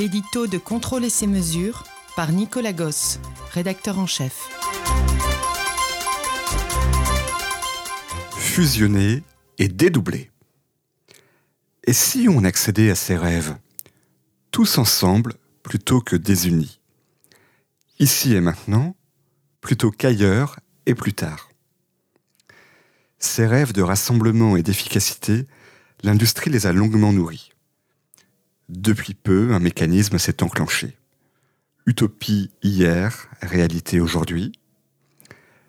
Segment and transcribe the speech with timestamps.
[0.00, 1.84] L'édito de Contrôle et ses mesures
[2.16, 3.20] par Nicolas Gosse,
[3.52, 4.48] rédacteur en chef.
[8.34, 9.22] Fusionner
[9.58, 10.30] et dédoubler.
[11.84, 13.58] Et si on accédait à ces rêves,
[14.50, 16.80] tous ensemble plutôt que désunis
[17.98, 18.96] Ici et maintenant,
[19.60, 21.50] plutôt qu'ailleurs et plus tard.
[23.18, 25.46] Ces rêves de rassemblement et d'efficacité,
[26.02, 27.52] l'industrie les a longuement nourris.
[28.70, 30.96] Depuis peu, un mécanisme s'est enclenché.
[31.86, 34.52] Utopie hier, réalité aujourd'hui.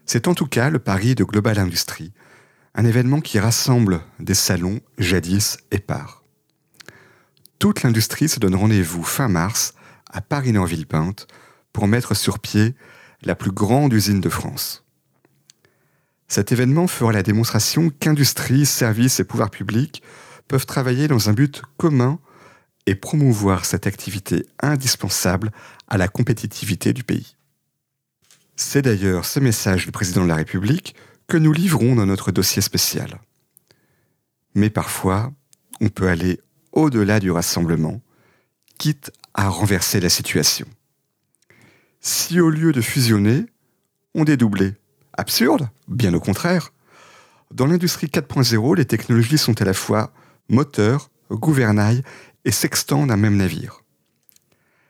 [0.05, 2.13] C'est en tout cas le pari de Global Industrie,
[2.75, 6.23] un événement qui rassemble des salons jadis épars.
[7.57, 9.73] Toute l'industrie se donne rendez-vous fin mars
[10.11, 11.25] à Paris-Nord-Villepinte
[11.73, 12.75] pour mettre sur pied
[13.23, 14.85] la plus grande usine de France.
[16.27, 20.03] Cet événement fera la démonstration qu'industrie, services et pouvoirs publics
[20.47, 22.19] peuvent travailler dans un but commun
[22.85, 25.51] et promouvoir cette activité indispensable
[25.87, 27.35] à la compétitivité du pays.
[28.55, 30.95] C'est d'ailleurs ce message du président de la République
[31.27, 33.19] que nous livrons dans notre dossier spécial.
[34.55, 35.31] Mais parfois,
[35.79, 36.39] on peut aller
[36.71, 38.01] au-delà du rassemblement,
[38.77, 40.67] quitte à renverser la situation.
[41.99, 43.45] Si au lieu de fusionner,
[44.15, 44.75] on dédoublait,
[45.13, 46.73] absurde Bien au contraire.
[47.51, 50.13] Dans l'industrie 4.0, les technologies sont à la fois
[50.49, 52.03] moteur, gouvernail
[52.45, 53.83] et sextant d'un même navire.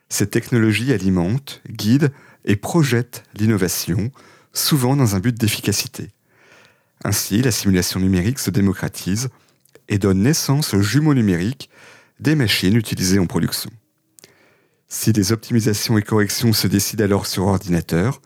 [0.09, 2.11] Ces technologies alimentent, guident
[2.45, 4.11] et projettent l'innovation,
[4.53, 6.09] souvent dans un but d'efficacité.
[7.03, 9.29] Ainsi, la simulation numérique se démocratise
[9.87, 11.69] et donne naissance aux jumeaux numériques
[12.19, 13.71] des machines utilisées en production.
[14.87, 18.21] Si des optimisations et corrections se décident alors sur ordinateur,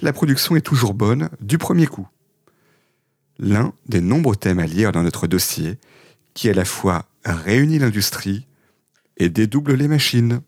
[0.00, 2.08] la production est toujours bonne du premier coup.
[3.38, 5.78] L'un des nombreux thèmes à lire dans notre dossier,
[6.34, 8.46] qui à la fois réunit l'industrie
[9.16, 10.40] et dédouble les machines.